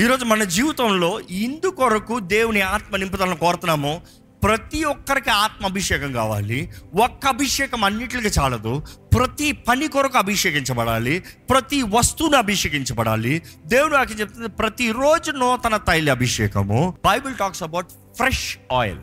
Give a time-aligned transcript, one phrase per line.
[0.00, 4.02] ఈరోజు మన జీవితంలో ఇందు కొరకు దేవుని ఆత్మ నింపుదలను కోరుతున్నాము.
[4.44, 6.72] ప్రతి ఒక్కరికి ఆత్మ అభిషేకం కావాలి.
[7.02, 8.82] ఒక్క అభిషేకం అన్నిటికీ చాలదు.
[9.16, 11.24] ప్రతి పని కొరకు అభిషేకించబడాలి.
[11.50, 13.42] ప్రతి వస్తువును అభిషేకించబడాలి.
[13.66, 16.96] దేవుడు నాకు చెప్తుంది ప్రతిరోజు నూతన తైల అభిషేకము.
[17.06, 18.98] Bible talks about fresh oil.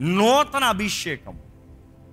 [0.00, 1.38] నూతన అభిషేకం.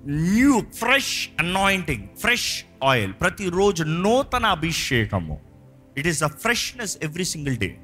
[0.07, 3.13] New fresh anointing fresh oil.
[3.21, 5.50] ప్రతిరోజు నూతన అభిషేకము.
[5.97, 7.77] It is the freshness every single day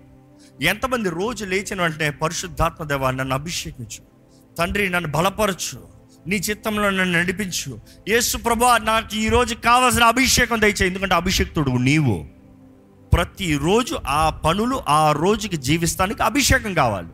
[0.61, 4.03] ఎంతమంది రోజు లేచిన వెంటనే పరిశుద్ధాత్మ దేవా నన్ను అభిషేకించు.
[4.55, 5.87] తండ్రి నన్ను బలపరచు.
[6.27, 7.79] నీ చిత్తంలో నన్ను నడిపించు.
[8.09, 10.87] యేసు ప్రభా నాకు ఈరోజు కావాల్సిన అభిషేకం దయచేయి.
[10.87, 12.25] ఎందుకంటే అభిషేక్తుడు నీవు.
[13.13, 17.07] ప్రతిరోజు ఆ పనులు ఆ రోజుకి జీవిస్తానికి అభిషేకం కావాలి.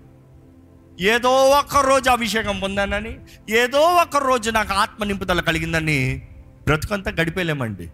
[1.05, 6.27] ఏదో ఒక రోజు అభిషేకం పొందానని ఏదో ఒక రోజు నాకు ఆత్మ నింపుదల కలిగిందని
[6.63, 7.87] బ్రతుకంతా గడిపేలేమండి.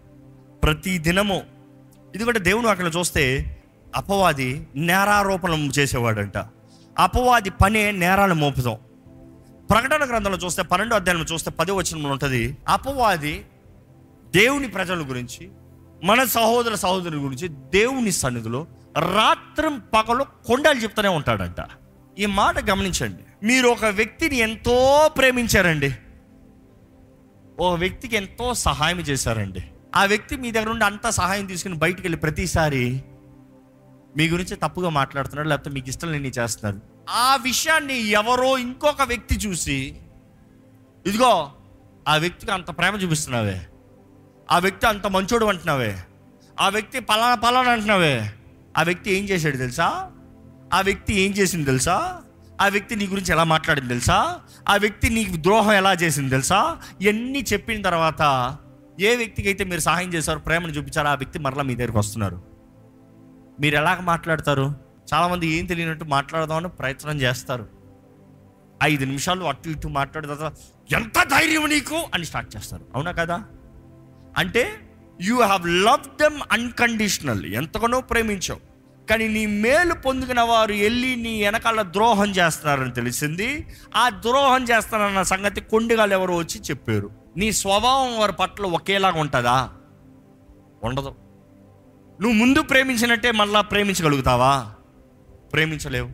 [0.62, 1.42] ప్రతి దినము
[2.14, 3.56] ఇది కూడా దేవుడు అక్కడ చూస్తే
[3.96, 6.38] అపవాది నేరారోపణం చేసేవాడంట.
[6.98, 8.76] అపవాది పనే నేరాలు మోపుదాం
[9.70, 13.44] ప్రకటన గ్రంథంలో చూస్తే పన్నెండో అధ్యాయంలో చూస్తే పదో వచనంలో ఉంటుంది అపవాది
[14.34, 15.50] దేవుని ప్రజల గురించి
[16.04, 18.66] మన సహోదర సహోదరుల గురించి దేవుని సన్నిధిలో
[18.98, 21.68] రాత్రం పగలు కొండలు చెప్తూనే ఉంటాడంట.
[22.18, 23.46] ఈ మాట గమనించండి.
[23.46, 25.94] మీరు ఒక వ్యక్తిని ఎంతో ప్రేమించారండి.
[27.60, 29.60] ఓ వ్యక్తికి ఎంతో సహాయం చేశారండి.
[29.96, 33.02] ఆ వ్యక్తి మీ దగ్గర నుండి అంత సహాయం తీసుకుని బయటికి వెళ్ళి ప్రతిసారి
[34.16, 36.80] మీ గురించి తప్పుగా మాట్లాడుతున్నాడు లేకపోతే మీకు ఇష్టం లేని చేస్తున్నారు.
[37.10, 39.96] ఆ విషయాన్ని ఎవరో ఇంకొక వ్యక్తి చూసి
[41.06, 41.52] ఇదిగో
[42.08, 43.66] ఆ వ్యక్తికి అంత ప్రేమ చూపిస్తున్నావే.
[44.50, 45.98] ఆ వ్యక్తి అంత మంచోడు అంటున్నావే.
[46.60, 48.30] ఆ వ్యక్తి పలానా పలానా అంటున్నావే.
[48.78, 50.10] ఆ వ్యక్తి ఏం చేశాడు తెలుసా?
[50.74, 52.20] ఆ వ్యక్తి ఏం చేసింది తెలుసా?
[52.60, 54.38] ఆ వ్యక్తి నీ గురించి ఎలా మాట్లాడింది తెలుసా?
[54.68, 56.78] ఆ వ్యక్తి నీకు ద్రోహం ఎలా చేసింది తెలుసా?
[57.00, 58.22] ఇవన్నీ చెప్పిన తర్వాత
[59.00, 62.42] ఏ వ్యక్తికి అయితే మీరు సహాయం చేశారో ప్రేమను చూపించారో ఆ వ్యక్తి మరలా మీ దగ్గరికి వస్తున్నారు.
[63.60, 64.74] మీరు ఎలాగ మాట్లాడతారు?
[65.14, 67.68] చాలామంది ఏం తెలియనట్టు మాట్లాడదామని ప్రయత్నం చేస్తారు.
[68.82, 70.54] ఐదు నిమిషాలు అటు ఇటు మాట్లాడిన తర్వాత
[70.92, 72.02] ఎంత ధైర్యం నీకు?
[72.14, 72.84] అని స్టార్ట్ చేస్తారు.
[72.94, 73.44] అవునా కదా?
[74.36, 74.68] అంటే
[75.20, 78.60] you have love them unconditional ఎంతగానో ప్రేమించావు.
[79.06, 83.66] కానీ నీ మేలు పొందుకున్న వారు వెళ్ళి నీ వెనకాల ద్రోహం చేస్తున్నారని తెలిసింది.
[83.96, 87.19] ఆ ద్రోహం చేస్తారన్న సంగతి కొండగాలు ఎవరో వచ్చి చెప్పారు.
[87.36, 89.70] నీ స్వభావం వారి పట్ల ఒకేలాగా ఉంటుందా?
[90.84, 91.14] ఉండదు.
[92.20, 94.72] నువ్వు ముందు ప్రేమించినట్టే మళ్ళా ప్రేమించగలుగుతావా?
[95.52, 96.10] ప్రేమించలేవు.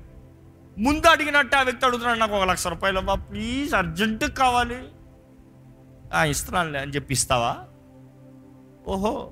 [0.81, 4.79] ముందు అడిగినట్టే ఆ వ్యక్తి అడుగుతున్నాడు నాకు ఒక లక్ష రూపాయలు బా ప్లీజ్ అర్జెంటుగా కావాలి.
[6.31, 7.57] ఇస్తున్నానులే అని చెప్పి ఇస్తావా?
[8.89, 9.31] ఓహో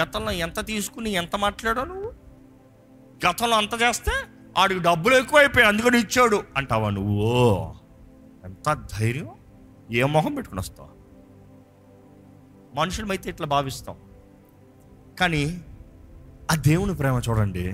[0.00, 2.12] గతంలో ఎంత తీసుకుని ఎంత మాట్లాడో నువ్వు?
[3.28, 4.12] గతంలో అంత చేస్తే
[4.58, 6.44] ఆడికి డబ్బులు ఎక్కువైపోయాయి అందుకని ఇచ్చాడు.
[6.56, 7.74] అంటావా నువ్వు?
[8.44, 9.28] ఎంత ధైర్యం?
[9.92, 10.91] ఏ మొహం పెట్టుకుని వస్తావు?
[12.74, 13.96] మనుషులమైతే ఇట్లా భావిస్తాం.
[15.20, 15.64] కానీ
[16.52, 17.72] ఆ దేవుని ప్రేమ చూడండి.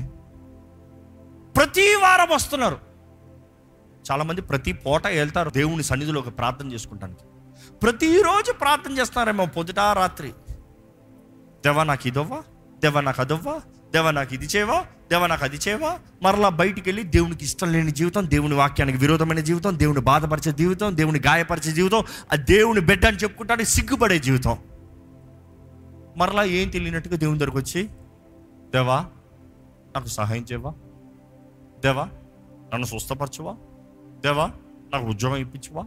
[1.57, 2.79] ప్రతి వారం వస్తున్నారు.
[4.13, 7.25] చాలామంది ప్రతి పూట వెళ్తారు దేవుని సన్నిధిలోకి ప్రార్థన చేసుకుంటానికి.
[7.83, 10.33] ప్రతిరోజు ప్రార్థన చేస్తున్నారేమో పొద్దుట రాత్రి.
[11.65, 12.43] దేవా నాకు ఇదవ్వా?
[12.81, 13.61] దేవా నాకు అదవ్వా?
[13.93, 14.81] దేవా నాకు ఇది చేయవా?
[15.11, 15.99] దేవా నాకు అది చేయవా?
[16.23, 21.21] మరలా బయటికి వెళ్ళి దేవునికి ఇష్టం లేని జీవితం దేవుని వాక్యానికి విరోధమైన జీవితం దేవుని బాధపరిచే జీవితం దేవుని
[21.27, 24.59] గాయపరిచే జీవితం ఆ దేవుని బిడ్డ అని చెప్పుకుంటానికి సిగ్గుపడే జీవితం.
[26.19, 27.89] మరలా ఏం తెలియనట్టుగా దేవుని దగ్గరకు వచ్చి
[28.71, 29.07] దేవా
[29.95, 30.73] నాకు సహాయం చేయవా?
[31.81, 32.05] దేవా
[32.73, 33.57] నన్ను స్వస్థపరచువా?
[34.21, 34.47] దేవా
[34.93, 35.85] నాకు ఉద్యోగం ఇప్పించువా?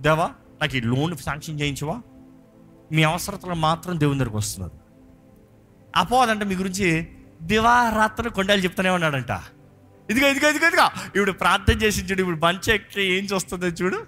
[0.00, 0.26] దేవా
[0.60, 1.96] నాకు ఈ లోన్ శాంక్షన్ చేయించువా?
[2.92, 4.76] మీ అవసరతలు మాత్రం దేవుని దగ్గరకు వస్తున్నారు
[5.96, 7.08] అపోదంటే మీ గురించి
[7.42, 9.32] దివారాత్రి కొండలు చెప్తూనే ఉన్నాడంట.
[10.10, 10.86] ఇదిగో ఇదిగో ఇదిగో ఇదిగా.
[11.06, 13.98] ఇప్పుడు ప్రార్థన చేసి చూడు ఇప్పుడు మంచి ఎక్కి ఏం చూస్తుందో చూడు.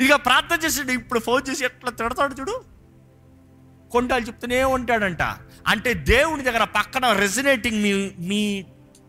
[0.00, 2.71] ఇదిగో ప్రార్థన చేసి ఇప్పుడు ఫోన్ చేసి ఎట్లా తిడతాడు చూడు.
[3.92, 5.22] కొండలు చెప్తూనే ఉంటాడంట.
[5.66, 8.64] అంటే దేవుని దగ్గర పక్కన రెజినేటింగ్ మీ మీ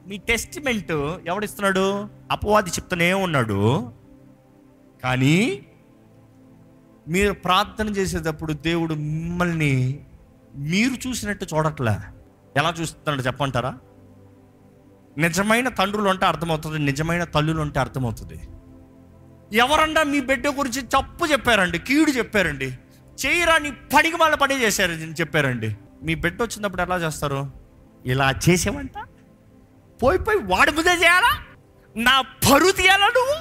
[0.07, 0.91] మీ టెస్టిమెంట్
[1.27, 1.85] ఎవడిస్తున్నాడు?
[2.31, 3.59] అపవాది చెప్తూనే ఉన్నాడు.
[5.03, 5.65] కానీ
[7.07, 9.73] మీరు ప్రార్థన చేసేటప్పుడు దేవుడు మిమ్మల్ని
[10.55, 11.95] మీరు చూసినట్టు చూడట్లే.
[12.57, 13.73] ఎలా చూస్తున్నాడు చెప్పంటారా
[15.17, 18.37] నిజమైన తండ్రులు అంటే అర్థమవుతుంది నిజమైన తల్లులు అంటే అర్థమవుతుంది.
[19.57, 22.69] ఎవరన్నా మీ బిడ్డ గురించి తప్పు చెప్పారండి కీడు చెప్పారండి.
[23.21, 25.75] చేయరాని పడికి వాళ్ళ పని చేశారు చెప్పారండి.
[26.03, 27.51] మీ బిడ్డ వచ్చినప్పుడు ఎలా చేస్తారు?
[28.05, 28.97] ఇలా చేసేవంట?
[30.03, 31.31] పోయి పోయి వాడి ముందే చేయాలా?
[31.97, 33.35] నా పరు తీయాలా నువ్వు?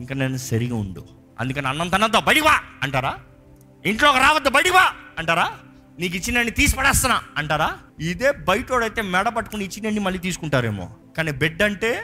[0.00, 1.02] ఇంకా నేను సరిగా ఉండు.
[1.40, 3.18] అందుకని అన్నం తనంత బడివా అంటారా?
[3.86, 5.52] ఇంట్లోకి రావద్దు బడివా అంటారా?
[6.00, 7.78] నీకు ఇచ్చినన్ని తీసి పడేస్తున్నా అంటారా?
[8.00, 10.90] ఇదే బయటోడైతే మెడ పట్టుకుని ఇచ్చినన్ని మళ్ళీ తీసుకుంటారేమో.
[11.16, 12.02] కానీ బిడ్డ అంటే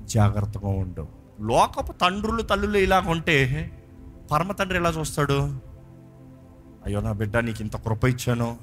[0.00, 1.08] జాగ్రత్తగా ఉండు.
[1.40, 3.70] లోకపు తండ్రులు తల్లులు ఇలా ఉంటే
[4.32, 5.71] పరమ తండ్రి ఎలా చూస్తాడు?
[6.86, 8.58] అయ్యో నా బిడ్డ నీకు ఇంత కృప ఇచ్చాను.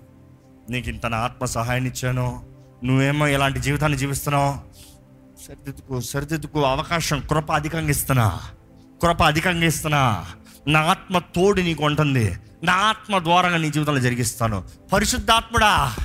[0.70, 2.46] నీకు ఇంత నా ఆత్మ సహాయాన్ని ఇచ్చాను.
[2.84, 4.56] నువ్వేమో ఇలాంటి జీవితాన్ని జీవిస్తున్నావు.
[5.48, 8.42] సరిదిద్దుకు సరిదిద్దుకు అవకాశం కృప అధికంగా ఇస్తున్నా.
[9.02, 10.26] కృప అధికంగా ఇస్తున్నా.
[10.68, 12.38] నా ఆత్మ తోడు నీకు ఉంటుంది.
[12.64, 14.64] నా ఆత్మ ద్వారా నీ జీవితంలో జరిగిస్తాను.
[14.94, 15.96] పరిశుద్ధాత్ముడా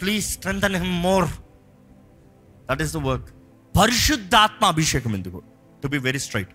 [0.00, 1.28] please strength him more
[2.70, 3.28] that is the work
[3.80, 5.42] పరిశుద్ధాత్మ అభిషేకం ఎందుకు?
[5.82, 6.48] టు బి వెరీ స్ట్రైట్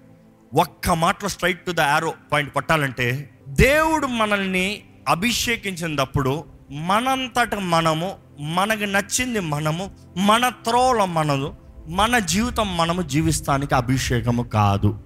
[0.55, 9.39] ఒక్క మాటలో straight to the arrow point కొట్టాలంటే దేవుడు మనల్ని అభిషేకించినప్పుడు మనంతట మనము మనకు నచ్చింది
[9.39, 11.57] మనము మన త్రోల మనము
[11.87, 14.99] మన జీవితం మనము జీవిస్తానికి అభిషేకము కాదు.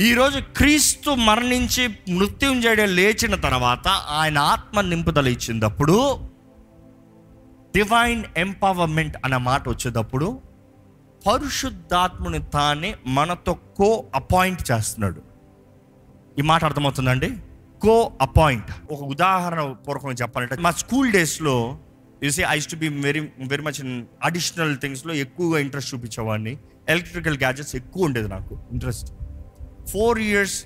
[0.00, 6.18] ఈరోజు క్రీస్తు మరణించి మృత్యుంజయుడు లేచిన తర్వాత ఆయన ఆత్మ నింపుదల ఇచ్చినప్పుడు
[7.76, 10.40] డివైన్ ఎంపవర్మెంట్ అనే మాట వచ్చేటప్పుడు
[11.26, 15.31] పరిశుద్ధాత్ముని తానే మనతో కో అపాయింట్ చేస్తున్నాడు.
[16.38, 17.36] ఈ మాట అర్థమవుతుందండి?
[17.82, 18.92] కో అపాయింట్.
[18.92, 21.78] ఒక ఉదాహరణ పూర్వకంగా చెప్పాలంటే మా స్కూల్ డేస్లో
[22.22, 26.58] you see I used to be very very much in additional థింగ్స్లో ఎక్కువగా ఇంట్రెస్ట్ చూపించేవాడిని.
[26.88, 29.12] ఎలక్ట్రికల్ గ్యాజెట్స్ ఎక్కువ ఉండేది నాకు ఇంట్రెస్ట్.
[29.86, 30.64] ఫోర్ ఇయర్స్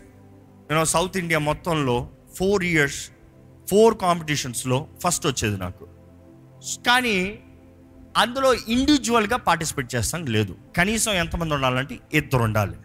[0.70, 3.10] నేను సౌత్ ఇండియా మొత్తంలో ఫోర్ ఇయర్స్
[3.70, 5.88] ఫోర్ కాంపిటీషన్స్లో ఫస్ట్ వచ్చేది నాకు.
[6.86, 7.38] కానీ
[8.16, 10.56] అందులో ఇండివిజువల్గా పార్టిసిపేట్ చేస్తాను లేదు.
[10.76, 12.76] కనీసం ఎంతమంది ఉండాలంటే ఇద్దరు ఉండాలి.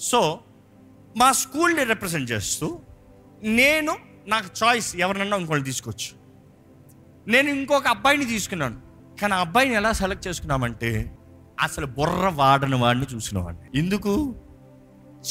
[0.00, 0.40] సో
[1.16, 2.80] మా స్కూల్ని రిప్రజెంట్ చేస్తూ
[3.42, 3.96] నేను
[4.26, 6.18] నాకు చాయిస్ ఎవరినన్నా ఇంకోటి తీసుకోవచ్చు.
[7.30, 8.80] నేను ఇంకొక అబ్బాయిని తీసుకున్నాను.
[9.20, 11.18] కానీ ఆ అబ్బాయిని ఎలా సెలెక్ట్ చేసుకున్నామంటే
[11.60, 13.78] అసలు బుర్ర వాడని వాడిని చూసినవాడిని.
[13.78, 14.36] ఎందుకు?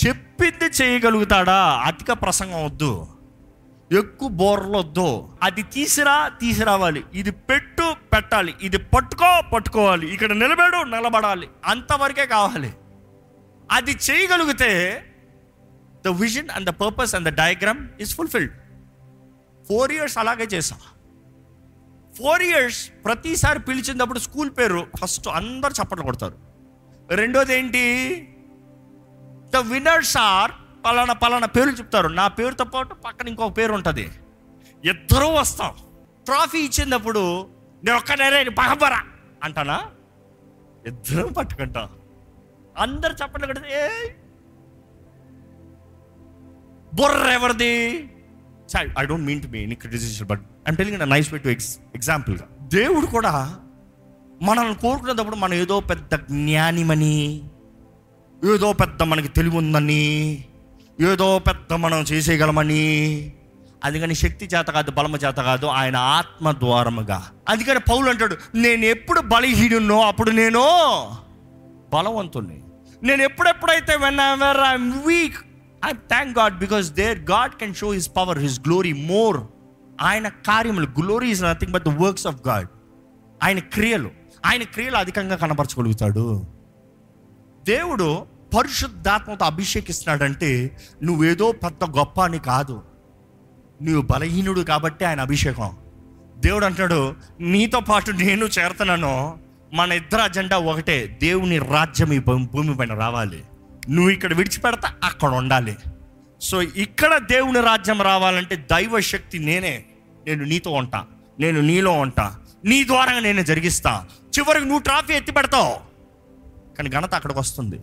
[0.07, 1.83] చెప్పింది చేయగలుగుతాడా?
[1.85, 3.07] అధిక ప్రసంగం వద్దు.
[3.91, 5.29] ఎక్కువ బోర్లు వద్దు.
[5.43, 7.03] అది తీసిరా తీసిరావాలి.
[7.13, 8.55] ఇది పెట్టు పెట్టాలి.
[8.61, 10.13] ఇది పట్టుకో పట్టుకోవాలి.
[10.13, 11.47] ఇక్కడ నిలబడు నిలబడాలి.
[11.65, 12.73] అంతవరకే కావాలి.
[13.71, 15.03] అది చేయగలిగితే
[16.05, 18.53] the vision and the purpose and the diagram is fulfilled
[19.69, 20.77] four years అలాగే చేసా
[22.17, 26.37] ఫోర్ ఇయర్స్ ప్రతిసారి పిలిచినప్పుడు స్కూల్ పేరు ఫస్ట్ అందరు చప్పట్లు కొడతారు.
[27.15, 27.83] రెండోది ఏంటి?
[29.53, 30.51] ద విన్నర్స్ ఆర్
[30.85, 32.07] పలానా పలానా పేర్లు చెప్తారు.
[32.07, 34.11] నా పేరుతో పాటు పక్కన ఇంకొక పేరు ఉంటుంది.
[34.85, 35.75] ఇద్దరూ వస్తాం.
[36.25, 37.49] ట్రాఫీ ఇచ్చినప్పుడు
[37.83, 39.03] నేను ఒక్కనే పగబరా
[39.43, 39.77] అంటానా?
[40.87, 41.89] ఇద్దరం పట్టుకుంటా.
[42.77, 44.09] అందరు చప్పట్లు కొడితే ఏ
[46.97, 48.09] బుర్ర ఎవరిది?
[48.99, 49.77] I don't mean to me any
[50.23, 53.55] but I'm telling nice way to X ఎగ్జాంపుల్గా దేవుడు కూడా
[54.41, 57.43] మనల్ని కోరుకునేటప్పుడు మనం ఏదో పెద్ద జ్ఞానిమని
[58.53, 60.45] ఏదో పెద్ద మనకి తెలివి ఉందని
[61.01, 62.85] ఏదో పెద్ద మనం చేసేయగలమని
[63.83, 67.27] అందుకని శక్తి చేత కాదు బలమ చేత కాదు ఆయన ఆత్మ ద్వారముగా.
[67.49, 70.63] అందుకని పౌలు అంటాడు నేను ఎప్పుడు బలహీనున్నో అప్పుడు నేను
[71.93, 72.61] బలవంతుణ్ణి.
[73.03, 75.46] నేను ఎప్పుడెప్పుడైతే when I I'm weak
[75.87, 79.41] I thank God because there God can show his power his glory more
[80.01, 82.67] ఆయన కార్యములు glory is nothing but the works of God
[83.43, 84.11] ఆయన క్రియలు
[84.45, 86.45] ఆయన క్రియలు అధికంగా కనపరచగలుగుతాడు.
[87.63, 88.25] దేవుడు
[88.57, 92.81] పరిశుద్ధాత్మతో అభిషేకిస్తున్నాడంటే నువ్వేదో పెద్ద గొప్ప అని కాదు.
[93.81, 95.71] నువ్వు బలహీనుడు కాబట్టి ఆయన అభిషేకం.
[96.37, 99.37] దేవుడు అంటాడు నీతో పాటు నేను చేరుతున్నాను.
[99.73, 101.19] మన ఇద్దరు అజెండా ఒకటే.
[101.21, 103.43] దేవుని రాజ్యం ఈ భూమి భూమి పైన రావాలి.
[103.89, 105.77] నువ్వు ఇక్కడ విడిచిపెడతా అక్కడ ఉండాలి.
[106.41, 109.85] సో ఇక్కడ దేవుని రాజ్యం రావాలంటే దైవ శక్తి నేనే.
[110.27, 111.05] నేను నీతో ఉంటా
[111.39, 112.35] నేను నీలో ఉంటా
[112.65, 114.05] నీ ద్వారా నేను జరిగిస్తా.
[114.37, 115.75] చివరికి నువ్వు ట్రాఫీ ఎత్తి పెడతావు.
[116.77, 117.79] కానీ ఘనత అక్కడికి వస్తుంది.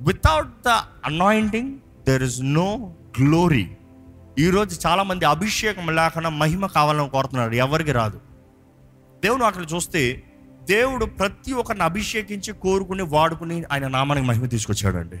[0.00, 0.68] Without the
[1.04, 1.74] anointing
[2.08, 3.70] there is no glory
[4.38, 7.52] ఈరోజు చాలామంది అభిషేకం లేకుండా మహిమ కావాలని కోరుతున్నారు.
[7.52, 8.20] ఎవరికి రాదు.
[9.24, 10.22] దేవుడు అక్కడ చూస్తే
[10.68, 15.16] దేవుడు ప్రతి ఒక్కరిని అభిషేకించి కోరుకుని వాడుకుని ఆయన నామానికి మహిమ తీసుకొచ్చాడండి.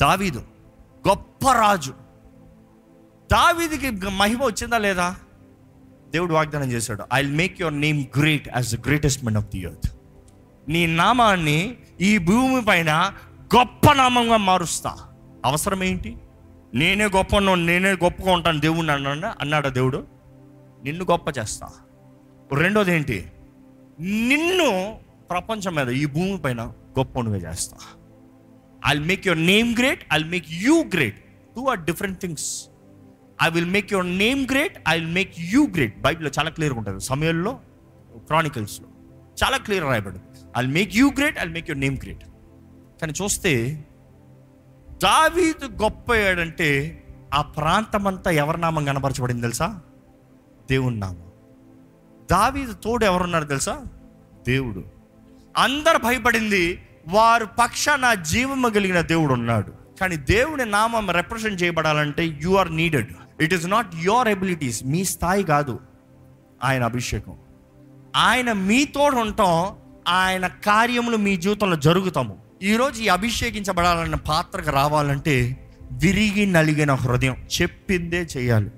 [0.00, 0.42] దావీదు
[1.08, 1.90] గొప్ప రాజు.
[3.32, 5.16] దావీదికి మహిమ వచ్చిందా లేదా?
[6.10, 9.98] దేవుడు వాగ్దానం చేశాడు I make your name great as the greatest men of the earth
[10.68, 13.12] నీ నామాన్ని ఈ భూమి పైన
[13.56, 14.96] గొప్ప నామంగా మారుస్తా.
[15.44, 16.16] అవసరం ఏంటి?
[16.74, 19.32] నేనే గొప్ప నేనే గొప్పగా ఉంటాను దేవుడిని అన్నాడు?
[19.40, 20.06] అన్నాడా దేవుడు?
[20.84, 21.68] నిన్ను గొప్ప చేస్తా.
[22.54, 23.32] రెండోది ఏంటి?
[24.00, 25.00] నిన్ను
[25.30, 27.76] ప్రపంచం మీద ఈ భూమి పైన గొప్ప చేస్తా.
[28.86, 31.24] I make your name great I make you great
[31.56, 32.68] two are different things
[33.42, 37.00] I will make your name great I will make you great బైబిల్లో చాలా క్లియర్గా ఉంటుంది.
[37.00, 37.60] సమయంలో
[38.16, 38.88] క్రానికల్స్లో
[39.44, 40.18] చాలా క్లియర్ రాయబడి
[40.56, 42.24] I make you great I make your name great
[43.00, 43.84] కానీ చూస్తే
[45.02, 47.02] దావీదు గొప్ప అయ్యాడంటే
[47.34, 49.80] ఆ ప్రాంతమంతా ఎవరి నామం కనపరచబడింది తెలుసా?
[50.70, 51.25] దేవుని నామం.
[52.30, 53.82] దావీదు తోడు ఎవరున్నారు తెలుసా?
[54.48, 54.84] దేవుడు.
[55.56, 59.72] అందరు భయపడింది వారు పక్షాన జీవము కలిగిన దేవుడు ఉన్నాడు.
[60.00, 65.42] కానీ దేవుని నామం represent చేయబడాలంటే you are needed it is not your abilities మీ స్థాయి
[65.42, 65.80] కాదు
[66.64, 67.34] ఆయన అభిషేకం.
[68.16, 69.76] ఆయన మీతో ఉండటం
[70.08, 72.38] ఆయన కార్యములు మీ జీవితంలో జరుగుతాము.
[72.62, 77.46] ఈరోజు ఈ అభిషేకించబడాలన్న పాత్రకు రావాలంటే విరిగి నలిగిన హృదయం.
[77.62, 78.70] చెప్పిందే చేయాలి.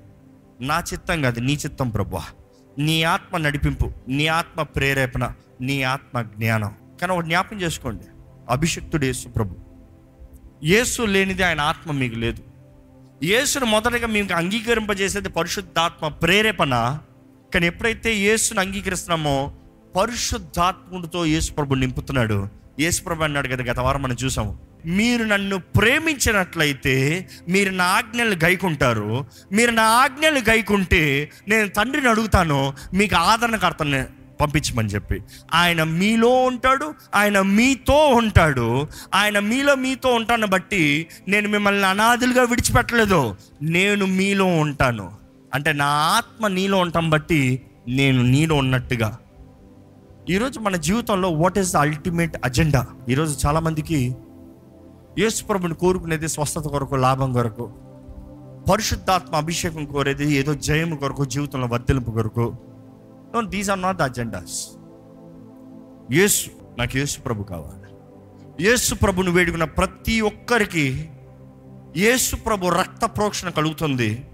[0.60, 2.37] నా చిత్తం కాదు నీ చిత్తం ప్రభు
[2.78, 6.74] నీ ఆత్మ నడిపింపు నీ ఆత్మ ప్రేరేపణ నీ ఆత్మ జ్ఞానం.
[7.00, 8.04] కానీ ఒక జ్ఞాపం చేసుకోండి.
[8.50, 9.56] అభిషక్తుడు యేసు ప్రభు.
[10.64, 12.42] యేసు లేనిది ఆయన ఆత్మ మీకు లేదు.
[13.24, 16.98] యేసును మొదటగా మీకు అంగీకరింపజేసేది పరిశుద్ధాత్మ ప్రేరేపణ.
[17.54, 19.52] కానీ ఎప్పుడైతే యేసును అంగీకరిస్తున్నామో
[19.96, 22.48] పరిశుద్ధాత్ముడితో యేసు ప్రభు నింపుతున్నాడు
[22.80, 24.58] యేసుప్రభు అన్నాడు కదా గత వారం మనం చూసాము.
[24.86, 29.26] మీరు నన్ను ప్రేమించినట్లయితే మీరు నా ఆజ్ఞలు గైకుంటారు.
[29.52, 34.04] మీరు నా ఆజ్ఞలు గైకుంటే నేను తండ్రిని అడుగుతాను మీకు ఆదరణకర్తని
[34.40, 35.22] పంపించమని చెప్పి.
[35.54, 38.88] ఆయన మీలో ఉంటాడు ఆయన మీతో ఉంటాడు.
[39.14, 43.36] ఆయన మీలో మీతో ఉంటాను బట్టి నేను మిమ్మల్ని అనాథులుగా విడిచిపెట్టలేదు.
[43.62, 45.12] నేను మీలో ఉంటాను.
[45.54, 49.18] అంటే నా ఆత్మ నీలో ఉంటాం బట్టి నేను నీలో ఉన్నట్టుగా
[50.30, 54.16] ఈరోజు మన జీవితంలో what is the ultimate agenda ఈరోజు చాలామందికి
[55.18, 57.66] యేసు ప్రభుని కోరుకునేది స్వస్థత కొరకు లాభం కొరకు
[58.72, 62.56] పరిశుద్ధాత్మ అభిషేకం కోరేది ఏదో జయం కొరకు జీవితంలో వర్ధలింపు కొరకు.
[63.34, 64.58] No these are not the agendas
[66.12, 67.88] Yesu నాకు యేసు ప్రభు కావాలి.
[68.64, 71.10] యేసు ప్రభుని వేడుకున్న ప్రతి ఒక్కరికి
[71.96, 74.26] యేసు ప్రభు రక్త ప్రోక్షణ కలుగుతుంది.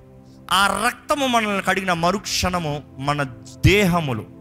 [0.53, 3.23] ఆ రక్తము మనల్ని కడిగిన మరుక్షణము మన
[3.67, 4.34] దేహములు.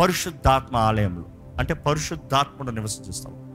[0.00, 1.24] పరిశుద్ధాత్మ ఆలయంలో
[1.58, 3.46] అంటే పరిశుద్ధాత్మను నివసిస్తాం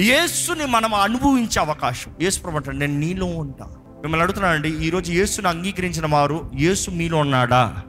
[0.00, 2.14] యేసుని మనం అనుభవించే అవకాశం.
[2.22, 3.66] యేసు ప్రభు నేను నీలో ఉంటా.
[4.02, 7.82] మిమ్మల్ని అడుగుతున్నానండి ఈరోజు యేసుని అంగీకరించిన వారు యేసు మీలో ఉన్నాడా?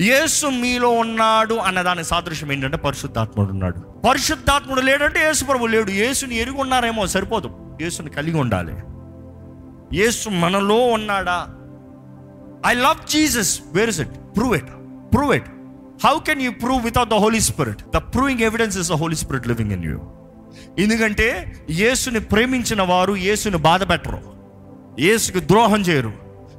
[0.00, 3.80] యేసు మీలో ఉన్నాడు అన్నదాని సాదృశ్యం ఏంటంటే పరిశుద్ధాత్ముడు ఉన్నాడు.
[4.08, 5.90] పరిశుద్ధాత్ముడు లేడంటే యేసు ప్రభు లేడు.
[5.90, 7.50] యేసుని ఎరిగి ఉన్నారేమో సరిపోదు.
[7.82, 8.74] యేసుని కలిగి ఉండాలి.
[9.96, 11.46] యేసు మనలో ఉన్నాడా?
[12.66, 14.70] I love Jesus where is it prove it
[15.14, 15.48] prove it
[16.04, 19.48] how can you prove without the Holy Spirit the proving evidence is the Holy Spirit
[19.48, 20.00] living in you
[20.78, 24.20] ఎందుకంటే యేసుని ప్రేమించిన వారు యేసుని బాధ పెట్టరు.
[25.00, 26.12] యేసుకు ద్రోహం చేయరు.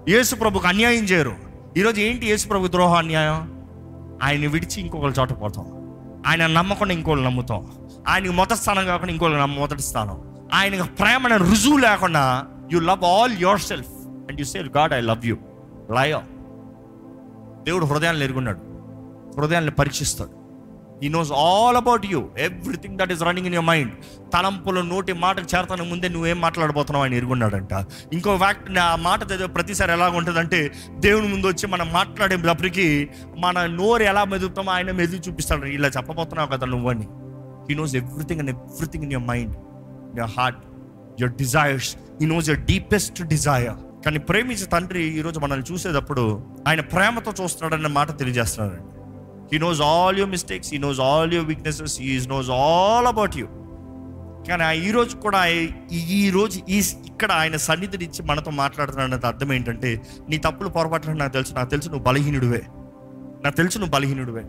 [0.10, 1.36] యేసు ప్రభుకు అన్యాయం చేయరు.
[1.78, 3.62] ఈరోజు ఏంటి యేసు ప్రభు ద్రోహం అన్యాయం?
[4.24, 5.66] ఆయన విడిచి ఇంకొకరి చోట పోతాం
[6.28, 7.72] ఆయన నమ్మకుండా ఇంకోళ్ళు నమ్ముతాం.
[8.08, 10.22] ఆయనకి మొదటి స్థానం కాకుండా ఇంకోళ్ళు నమ్మ మొదటి స్థానం.
[10.54, 13.90] ఆయనకు ప్రేమను రుజువు లేకుండా you love all yourself
[14.30, 15.38] and you sell God I love you
[15.92, 16.22] లయో
[17.64, 18.71] దేవుడు హృదయాన్ని ఎరుగున్నాడు.
[19.38, 20.42] హృదయాన్ని పరీక్షిస్తాడు.
[21.06, 23.94] He knows all about you everything that is running in your mind
[24.34, 27.74] తలంపులు నోటి మాటకు చేరతాను ముందే నువ్వేం మాట్లాడబోతున్నావు ఆయన ఇరుగున్నాడంట
[28.14, 34.04] ఇంకో ఫ్యాక్ట్ ఆ మాట చదివే ప్రతిసారి ఎలాగ ఉంటుందంటే దేవుని ముందు వచ్చి మనం మాట్లాడేటప్పటికి మన నోరు
[34.04, 35.66] ఎలా మెదుపుతామో ఆయన మెదుగు చూపిస్తాడు.
[35.66, 37.08] ఇలా చెప్పబోతున్నావు కదా నువ్వని
[37.70, 39.56] he knows everything and everything in your mind
[40.18, 40.60] your heart
[41.22, 47.44] your desires he knows your deepest desire కానీ ప్రేమించే తండ్రి ఈరోజు మనల్ని చూసేటప్పుడు ఆయన ప్రేమతో
[47.44, 49.01] చూస్తున్నాడన్న మాట తెలియజేస్తున్నాడండి.
[49.54, 53.48] He knows all your mistakes he knows all your weaknesses he knows all about you
[54.50, 59.26] కానీ ఆ ఈ రోజు కూడా ఈ- ఈ రోజు ఈ ఇక్కడ ఆయన సన్నిధిని ఇచ్చి మనతో మాట్లాడుతున్నాడు
[59.26, 61.54] అర్థం ఏంటంటే నీ తప్పులు పొరపాట్లు నాకు తెలుసు.
[61.54, 62.62] నాకు తెలుసు నువ్వు బలహీనుడివే.
[63.44, 64.46] నాకు తెలుసు నువ్వు బలహీనుడివే.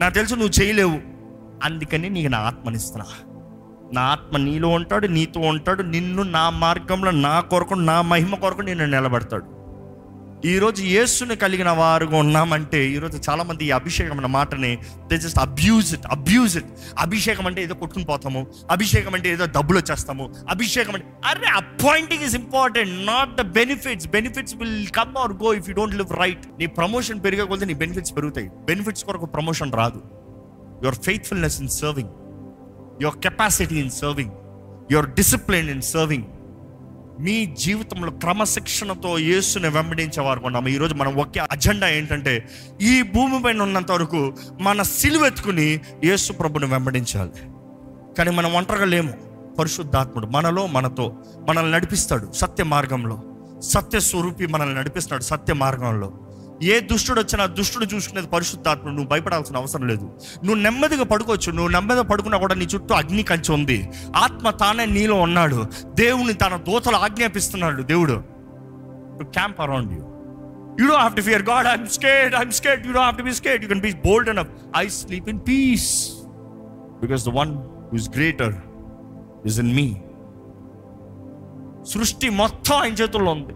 [0.00, 0.98] నాకు తెలుసు నువ్వు చేయలేవు.
[1.64, 3.06] అందుకని నీకు నా ఆత్మనిస్తున్నా.
[3.92, 5.82] నా ఆత్మ నీలో ఉంటాడు నీతో ఉంటాడు.
[5.82, 9.53] నిన్ను నా మార్గంలో నా కొరకు నా మహిమ కొరకు నిన్ను నిలబడతాడు.
[10.50, 14.72] ఈరోజు యేసుని కలిగిన వారుగా ఉన్నామంటే ఈరోజు చాలా మంది ఈ అభిషేకం అన్న మాటని
[15.10, 16.68] they just abuse it abuse it
[17.04, 22.34] అభిషేకం అంటే ఏదో కొట్టుకుని పోతాము అభిషేకం అంటే ఏదో డబ్బులు వచ్చేస్తాము అభిషేకం అంటే అరే anointing is
[22.34, 26.66] important not the benefits benefits will come or go if you don't live right నీ
[26.80, 28.48] ప్రమోషన్ పెరిగే కొద్దీ నీ బెనిఫిట్స్ పెరుగుతాయి.
[28.70, 30.02] బెనిఫిట్స్ కొరకు ప్రమోషన్ రాదు.
[30.84, 32.12] Your faithfulness in serving
[33.02, 34.34] your capacity in serving
[34.92, 36.26] your discipline in serving
[37.20, 40.68] మీ జీవితంలో క్రమశిక్షణతో యేసుని వెంబడించేవారు ఉన్నాము.
[40.68, 42.48] ఈరోజు మనం ఒకే అజెండా ఏంటంటే
[42.82, 47.30] ఈ భూమి పైన ఉన్నంత వరకు మన సిలువెత్తుకుని యేసు ప్రభుని వెంబడించాలి.
[48.18, 49.12] కానీ మనం ఒంటరిగా లేము.
[49.58, 51.16] పరిశుద్ధాత్ముడు మనలో మనతో
[51.48, 53.22] మనల్ని నడిపిస్తాడు సత్య మార్గంలో.
[53.60, 56.12] సత్య స్వరూపి మనల్ని నడిపిస్తాడు సత్య మార్గంలో.
[56.62, 60.04] ఏ దుష్టుడు వచ్చినా దుష్టుడు చూసుకునేది పరిశుద్ధాత్మ నువ్వు భయపడాల్సిన అవసరం లేదు.
[60.44, 63.88] నువ్వు నెమ్మదిగా పడుకోవచ్చు నువ్వు నెమ్మదిగా పడుకున్నా కూడా నీ చుట్టూ అగ్ని కంచి ఉంది.
[64.16, 65.66] ఆత్మ తానే నీలో ఉన్నాడు.
[65.84, 68.24] దేవుని తన దూతలు ఆజ్ఞాపిస్తున్నాడు దేవుడు.
[69.22, 69.98] Camp around you
[70.80, 73.34] you do have to fear God I'm scared I'm scared you don't have to be
[73.34, 76.10] scared you can be bold and I sleep in peace
[77.00, 77.56] because the one
[77.92, 78.54] who's greater
[79.46, 79.96] is in me
[81.84, 83.54] సృష్టి మొత్తం ఆయన చేతుల్లో ఉంది.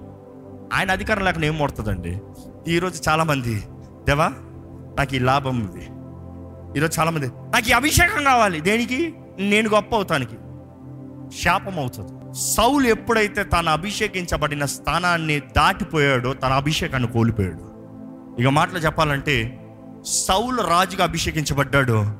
[0.74, 2.20] ఆయన అధికారం లేకుండా ఏం పడుతుందండి
[2.68, 3.64] ఈరోజు చాలామంది
[4.06, 4.28] దేవా
[4.98, 5.84] నాకు ఈ లాభం ఇది
[6.78, 8.60] ఈరోజు చాలామంది నాకు ఈ అభిషేకం కావాలి.
[8.60, 9.14] దేనికి?
[9.38, 10.34] నేను గొప్ప అవుతానికి.
[11.42, 12.38] శాపం అవుతుంది.
[12.54, 17.72] సౌలు ఎప్పుడైతే తన అభిషేకించబడిన స్థానాన్ని దాటిపోయాడో తన అభిషేకాన్ని కోల్పోయాడు.
[18.42, 19.66] ఇక మాటలు చెప్పాలంటే
[20.06, 22.16] సౌలు రాజుగా అభిషేకించబడ్డాడు.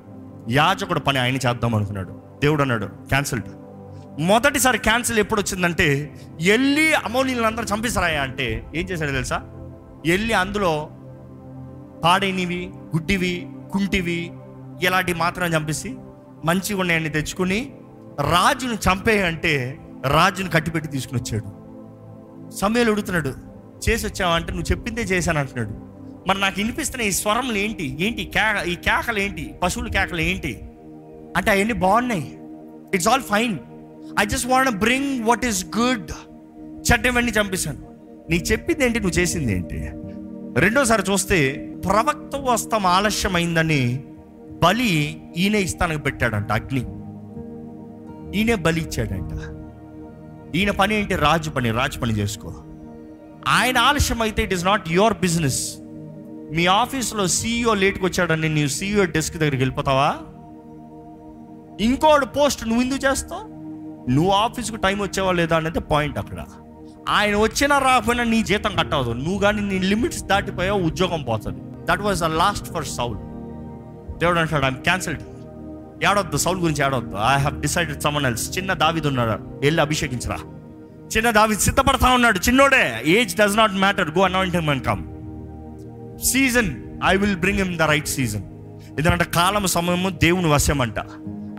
[0.51, 2.23] యాజకుడు పని ఆయన చేద్దాం అనుకున్నాడు.
[2.43, 3.49] దేవుడు అన్నాడు క్యాన్సిల్డ్
[4.21, 6.15] మొదటిసారి క్యాన్సిల్ ఎప్పుడు వచ్చిందంటే
[6.49, 9.43] వెళ్ళి అమౌలీలందరూ చంపేశారాయా అంటే ఏం చేశాడు తెలుసా?
[10.07, 10.89] వెళ్ళి అందులో
[12.05, 14.33] పాడైనవి గుడ్డివి కుంటివి
[14.83, 15.97] ఇలాంటి మాత్రం చంపేసి
[16.45, 17.73] మంచిగా ఉన్నాయని తెచ్చుకుని
[18.21, 21.45] రాజును చంపేయంటే రాజును కట్టిపెట్టి తీసుకుని వచ్చాడు.
[22.51, 23.35] సమయాలు ఉడుతున్నాడు
[23.89, 25.89] చేసి అంటే నువ్వు చెప్పిందే చేశాను అంటున్నాడు.
[26.29, 27.97] మరి నాకు వినిపిస్తున్న ఈ స్వరములు ఏంటి?
[28.01, 28.25] ఏంటి?
[28.25, 29.55] కేక ఈ కేకలు ఏంటి?
[29.63, 30.61] పశువుల కేకలు ఏంటి?
[31.37, 32.39] అంటే అవన్నీ బాగున్నాయి.
[32.95, 33.59] It's all fine
[34.21, 36.11] I just want bring what is good
[36.93, 37.88] చెడ్డవన్నీ చంపేశాను.
[38.31, 39.91] నీకు చెప్పింది ఏంటి నువ్వు చేసింది ఏంటి
[40.61, 44.05] రెండోసారి చూస్తే ప్రవక్త వస్తం ఆలస్యమైందని
[44.63, 46.81] బలి ఈయన ఇస్తానికి పెట్టాడంట అగ్ని.
[48.39, 49.33] ఈయనే బలి ఇచ్చాడంట.
[50.57, 51.15] ఈయన పని ఏంటి?
[51.15, 52.55] రాజు పని రాజు పని చేసుకో.
[53.49, 55.77] ఆయన ఆలస్యం అయితే it is not your business.
[56.55, 60.17] మీ ఆఫీస్లో సీఈఓ లేట్కి వచ్చాడని నీవు సీఈఓ డెస్క్ దగ్గరికి వెళ్ళిపోతావా?
[61.81, 63.43] ఇంకోటి పోస్ట్ నువ్వు ఎందుకు చేస్తావు?
[64.11, 66.45] నువ్వు ఆఫీస్కి టైం వచ్చావా లేదా అనేది పాయింట్ అక్కడ.
[67.17, 69.11] ఆయన వచ్చినా రాకపోయినా నీ జీతం కట్టవదు.
[69.11, 71.61] నువ్వు కానీ నీ లిమిట్స్ దాటిపోయావు ఉద్యోగం పోతుంది.
[71.91, 73.17] That was the last for Saul
[74.19, 75.23] దేవుడు అంటాడు ఐమ్ క్యాన్సిల్డ్
[76.11, 79.37] ఏడొద్దు సౌల్ గురించి ఏడొద్దు I have decided someone else చిన్న దావిద్ ఉన్నాడు.
[79.65, 80.39] వెళ్ళి అభిషేకించరా.
[81.17, 82.39] చిన్న దావిది సిద్ధపడతా ఉన్నాడు.
[82.39, 85.03] చిన్నోడే age does not matter go anoint him and come
[86.25, 86.71] season
[87.05, 88.43] I will bring him the right season
[88.99, 90.99] ఎందుకంటే కాలం సమయము దేవుని వశమంట.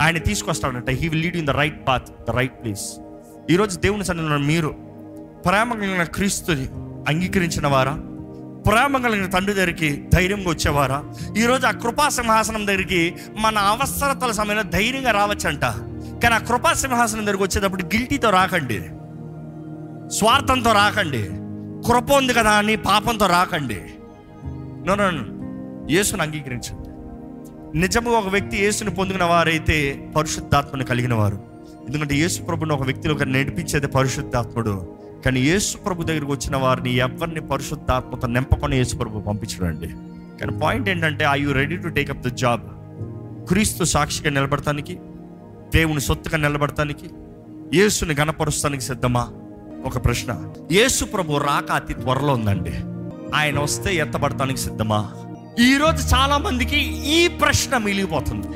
[0.01, 2.86] ఆయన తీసుకొస్తాడంట he will lead in the right path the right place
[3.50, 4.88] ఈరోజు దేవుని సన్నిధిలో మీరు
[5.46, 6.67] ప్రేమ కలిగిన క్రీస్తుని
[7.08, 7.91] అంగీకరించిన వారా?
[8.67, 11.03] ప్రేమ కలిగిన తండ్రి దగ్గరికి ధైర్యంగా వచ్చేవారా?
[11.38, 15.62] ఈరోజు ఆ కృపా సింహాసనం దగ్గరికి మన అవసరతల సమయంలో ధైర్యంగా రావచ్చంట.
[16.24, 18.81] కానీ ఆ కృపా సింహాసనం దగ్గరికి వచ్చేటప్పుడు గిల్టీతో రాకండి.
[20.10, 21.24] స్వార్థంతో రాకండి.
[21.88, 23.81] కృప ఉంది కదా అని పాపంతో రాకండి.
[24.86, 25.03] నో నో
[26.22, 26.89] అంగీకరించండి.
[27.79, 31.43] నిజము ఒక వ్యక్తి యేసుని పొందిన వారైతే పరిశుద్ధాత్మని కలిగిన వారు.
[31.88, 34.99] ఎందుకంటే యేసు ప్రభుని ఒక వ్యక్తిలో ఒక నడిపించేది పరిశుద్ధాత్ముడు.
[35.25, 39.88] కానీ యేసు ప్రభు దగ్గరికి వచ్చిన వారిని ఎవరిని పరిశుద్ధాత్మత నింపకొని యేసు ప్రభు పంపించడండి.
[40.40, 42.62] కానీ పాయింట్ ఏంటంటే I you ready to take up the job
[43.48, 45.00] క్రీస్తు సాక్షిగా నిలబడటానికి
[45.75, 47.10] దేవుని సొత్తుగా నిలబడటానికి
[47.74, 49.27] యేసుని గణపరుస్తానికి సిద్ధమా?
[49.86, 50.51] ఒక ప్రశ్న.
[50.72, 52.74] యేసు ప్రభు రాక అతి త్వరలో ఉందండి.
[53.36, 55.12] ఆయన వస్తే ఎత్తబడటానికి సిద్ధమా?
[55.60, 58.48] ఈరోజు చాలామందికి చాలా మందికి ఈ ప్రశ్న మిగిలిపోతుంది.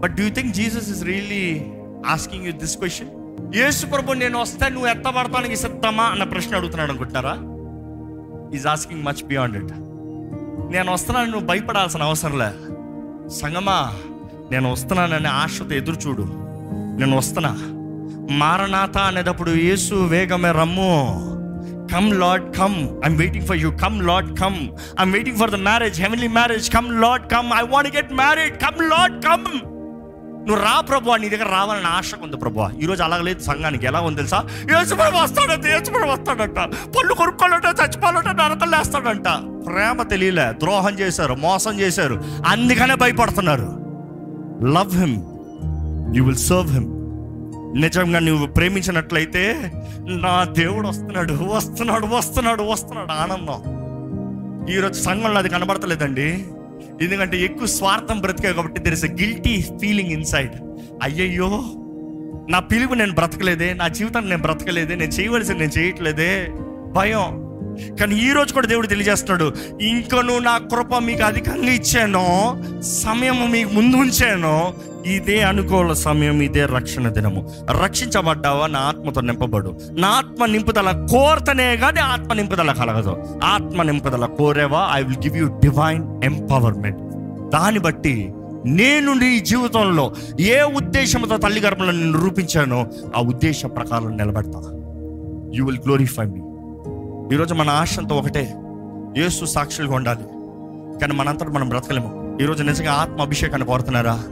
[0.00, 1.66] But do think Jesus is really
[2.06, 3.08] asking you this question
[3.50, 6.02] Yesu ప్రభు నేను వస్తే నువ్వు ఎత్తబడతానికి సిద్ధమా?
[6.02, 7.34] అన్న ప్రశ్న అడుగుతున్నాడు అనుకుంటారా
[8.54, 9.72] is asking much beyond it
[10.72, 12.50] నేను వస్తున్నాను నువ్వు భయపడాల్సిన అవసరం లే.
[13.28, 13.92] సంగమా
[14.50, 16.22] నేను వస్తున్నానని ఆశతో ఎదురు చూడు
[16.98, 17.52] నేను వస్తున్నా.
[18.30, 20.92] మారనాథ అనేటప్పుడు యేసు వేగమే రమ్ము.
[21.92, 24.68] Come Lord come I'm waiting for you come Lord come
[25.00, 28.90] I'm waiting for the marriage heavenly marriage come Lord come I want get married come
[28.90, 29.71] Lord come
[30.46, 33.86] నువ్వు రా ప్రభు నీ దగ్గర రావాలని ఆశ ఉంది ప్రభు ఈరోజు అలాగ లేదు సంఘానికి.
[33.86, 34.44] ఎలా ఉంది తెలుసా?
[34.72, 36.56] యేసుప్రభు వస్తాడంట యేసుప్రభు వస్తాడంట.
[36.96, 39.28] పళ్ళు కొనుక్కోవాలంట చచ్చిపోవాలంట నరకలు వేస్తాడంట
[39.66, 42.22] ప్రేమ తెలియలే ద్రోహం చేశారు మోసం చేశారు.
[42.46, 43.68] అందుకనే భయపడుతున్నారు.
[44.64, 45.16] Love him
[46.16, 46.88] you will serve him
[47.80, 53.12] నిజంగా నువ్వు ప్రేమించినట్లయితే నా దేవుడు వస్తున్నాడు వస్తున్నాడు వస్తున్నాడు వస్తున్నాడు.
[53.12, 53.60] ఆనందం.
[54.74, 56.46] ఈరోజు సంఘంలో అది కనబడతలేదండి.
[57.02, 60.56] ఎందుకంటే ఎక్కువ స్వార్థం బ్రతికా కాబట్టి there is a guilty feeling inside
[61.02, 61.50] అయ్యయ్యో
[62.50, 66.32] నా పిలుపు నేను బ్రతకలేదే నా జీవితాన్ని నేను బ్రతకలేదే నేను చేయవలసింది నేను చేయట్లేదే
[66.92, 67.28] భయం.
[67.98, 69.46] కానీ ఈ రోజు కూడా దేవుడు తెలియజేస్తున్నాడు
[69.82, 72.24] ఇంకను నా కృప మీకు అధికంగా ఇచ్చాను
[72.96, 74.56] సమయం మీకు ముందు ఉంచాను
[75.06, 77.52] ఇదే అనుకూల సమయం ఇదే రక్షణ దినము.
[77.82, 78.66] రక్షించబడ్డావా?
[78.66, 79.78] నా ఆత్మతో నింపబడు.
[79.90, 83.40] నా ఆత్మ నింపుదల కోరతనే కానీ ఆత్మ నింపుదల కలగదు.
[83.44, 84.88] ఆత్మ నింపుదల కోరేవా?
[84.92, 86.98] I will give you divine empowerment
[87.50, 88.32] దాన్ని బట్టి
[88.66, 92.86] నేను నీ జీవితంలో ఏ ఉద్దేశంతో తల్లి గర్భంలో నేను రూపించానో
[93.16, 94.60] ఆ ఉద్దేశ ప్రకారం నిలబడతా.
[95.54, 96.40] యూ విల్ గ్లోరిఫై మీ
[97.34, 98.54] ఈరోజు మన ఆశంతో ఒకటే.
[99.16, 100.24] యేసు సాక్షులుగా ఉండాలి.
[100.98, 102.38] కానీ మనంతటా మనం బ్రతకలేము.
[102.42, 104.22] ఈరోజు నిజంగా ఆత్మ అభిషేకాన్ని కోరుతున్నారా?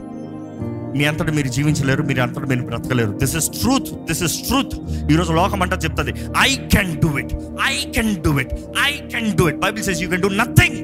[0.97, 3.11] మీ అంతటా మీరు జీవించలేరు మీరు అంతటా మీరు బ్రతకలేరు.
[3.21, 4.73] This is truth this is truth
[5.11, 6.13] ఈరోజు లోకం అంతా చెప్తుంది
[6.47, 7.33] I can do it
[7.71, 8.53] I can do it
[8.87, 10.79] I can do it Bible says you can do nothing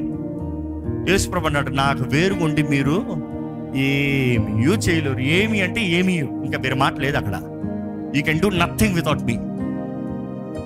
[1.10, 2.96] యేసుప్రభు అన్నాడు నాకు వేరుగుండి మీరు
[3.88, 6.15] ఏమి యూ చేయలేరు ఏమి అంటే ఏమి
[6.48, 7.36] ఇంకా వేరే మాట లేదు అక్కడ.
[8.15, 9.36] You can do nothing without me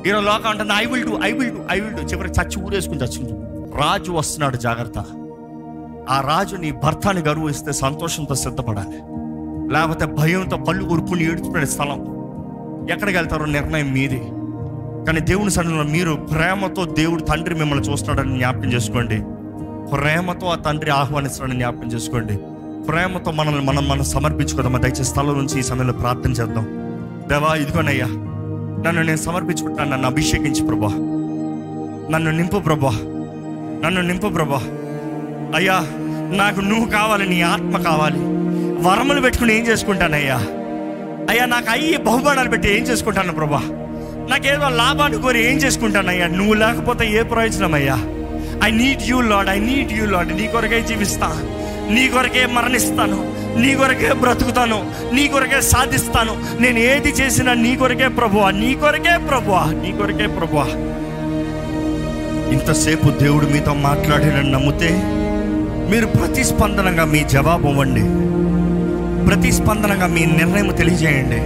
[0.09, 3.01] ఈరోజు లోకం అంటుంది I will do I will do I will do చివరికి చచ్చి ఊరేసుకుని
[3.03, 3.33] చచ్చింది
[3.81, 4.99] రాజు వస్తున్నాడు జాగ్రత్త.
[6.09, 8.99] ఆ రాజు నీ భర్తని గరువు ఇస్తే సంతోషంతో సిద్ధపడాలి.
[9.71, 12.11] లేకపోతే భయంతో కళ్ళు ఉరుకుని ఏడుచుకునే స్థలం.
[12.91, 14.19] ఎక్కడికి వెళ్తారో నిర్ణయం మీది.
[15.07, 19.21] కానీ దేవుని సన్నిధిలో మీరు ప్రేమతో దేవుడు తండ్రి మిమ్మల్ని చూస్తున్నాడని జ్ఞాపకం చేసుకోండి.
[19.91, 22.37] ప్రేమతో ఆ తండ్రి ఆహ్వానిస్తున్నాడని జ్ఞాపకం చేసుకోండి.
[22.87, 26.63] ప్రేమతో మనల్ని మనం మనం సమర్పించుకుందాం దయచేసి స్థలం నుంచి ఈ సమయంలో ప్రార్థన చేద్దాం.
[27.29, 28.05] దేవా ఇదిగోనయ్యా
[28.85, 30.87] నన్ను నేను సమర్పించుకుంటాను నన్ను అభిషేకించి ప్రభా.
[32.11, 32.91] నన్ను నింపు ప్రభా.
[33.85, 34.61] నన్ను నింపు ప్రభా.
[35.55, 35.73] అయ్యా
[36.35, 38.40] నాకు నువ్వు కావాలి నీ ఆత్మ కావాలి.
[38.81, 40.35] వరములు పెట్టుకుని ఏం చేసుకుంటానయ్యా?
[41.29, 43.61] అయ్యా నాకు అయ్యి బహుమానాలు పెట్టి ఏం చేసుకుంటాను ప్రభా?
[44.29, 46.27] నాకేదో లాభాన్ని కోరి ఏం చేసుకుంటానయ్యా?
[46.27, 47.97] నువ్వు లేకపోతే ఏ ప్రయోజనం అయ్యా
[48.63, 51.27] I need you Lord I need you Lord నీ కొరకే జీవిస్తా.
[51.91, 53.33] నీ కొరకే మరణిస్తాను.
[53.59, 54.91] నీ కొరకే బ్రతుకుతాను.
[55.13, 56.61] నీ కొరకే సాధిస్తాను.
[56.61, 58.51] నేను ఏది చేసినా నీ కొరకే ప్రభువా.
[58.51, 59.65] నీ కొరకే ప్రభువా.
[59.65, 60.65] నీ కొరకే ప్రభువా.
[62.51, 64.89] ఇంతసేపు దేవుడు మీతో మాట్లాడినని నమ్మితే
[65.89, 68.30] మీరు ప్రతిస్పందనగా మీ జవాబు ఇవ్వండి.
[69.31, 71.37] ప్రతిస్పందనగా మీ నిర్ణయం తెలియజేయండి.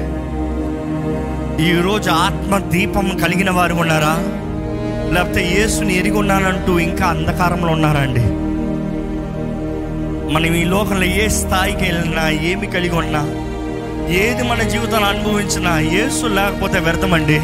[1.66, 4.14] ఈరోజు ఆత్మ దీపం కలిగిన వారు ఉన్నారా?
[5.14, 8.24] లేకపోతే యేసుని ఎరిగి ఉన్నానంటూ ఇంకా అంధకారంలో ఉన్నారా అండి?
[10.34, 13.22] మనం ఈ లోకంలో ఏ స్థాయికి వెళ్ళినా ఏమి కలిగి ఉన్నా
[14.10, 17.40] ఏది మన జీవితాన్ని అనుభవించినా యేసు లేకపోతే వ్యర్థమండి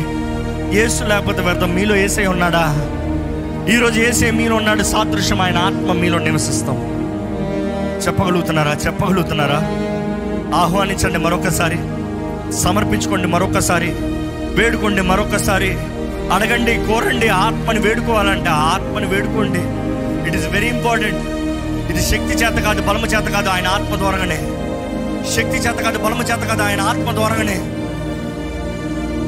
[0.78, 2.66] యేసు లేకపోతే వ్యర్థం మీలో ఏసై ఉన్నాడా?
[3.74, 5.42] ఈరోజు ఏసే మీలో ఉన్నాడు సాదృశ్యం.
[5.42, 7.02] ఆయన ఆత్మ మీలో నివసిస్తాం.
[8.08, 8.78] చెప్పగలుగుతున్నారా?
[8.86, 9.81] చెప్పగలుగుతున్నారా?
[10.54, 11.78] ఆహ్వానించండి మరొకసారి
[12.54, 13.92] సమర్పించుకోండి మరొకసారి
[14.58, 15.78] వేడుకోండి మరొకసారి.
[16.34, 19.62] అడగండి కోరండి ఆత్మని వేడుకోవాలంటే ఆ ఆత్మని వేడుకోండి.
[20.28, 21.22] ఇట్ ఈస్ వెరీ ఇంపార్టెంట్
[21.92, 24.38] ఇది శక్తి చేత కాదు బలము చేత కాదు ఆయన ఆత్మ ద్వారానే.
[25.32, 27.58] శక్తి చేత కాదు బలము చేత కాదు ఆయన ఆత్మ ద్వారానే.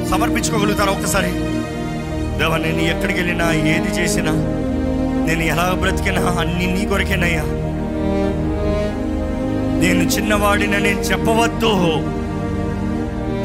[0.10, 1.32] సమర్పించుకోగలుగుతారా ఒక్కసారి
[2.40, 4.32] దేవ నేను ఎక్కడికి వెళ్ళినా ఏది చేసినా
[5.28, 7.62] నేను ఎలా బ్రతికినా అన్ని నీ కొరకేనయ్యా.
[9.84, 11.72] నేను చిన్నవాడినని నేను చెప్పవద్దు.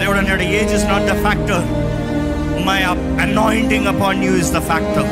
[0.01, 1.65] దేవుడు అన్నాడు age is not the factor
[2.67, 2.83] my
[3.23, 5.09] anointing upon you is the factor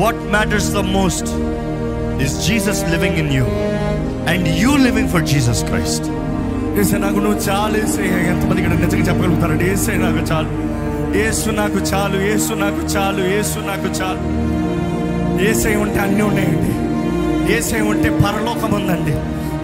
[0.00, 1.30] what matters the most
[2.22, 3.44] is Jesus living in you
[4.32, 6.08] and you living for Jesus Christ
[6.80, 10.72] ఏసే నాకు నువ్వు చాలు ఏసే ఎంతమంది ఇక్కడ నిజంగా చెప్పగలుగుతారండి ఏసే నాకు చాలు.
[11.26, 14.22] ఏసు నాకు చాలు ఏసు నాకు చాలు ఏసు నాకు చాలు.
[15.48, 16.91] ఏసై ఉంటే అన్నీ ఉన్నాయండి.
[17.48, 19.14] ఏసై ఉంటే పరలోకం ఉందండి